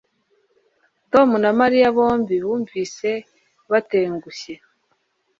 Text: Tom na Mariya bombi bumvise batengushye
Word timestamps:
Tom 1.11 1.29
na 1.43 1.51
Mariya 1.59 1.87
bombi 1.95 2.35
bumvise 2.45 3.09
batengushye 3.71 4.53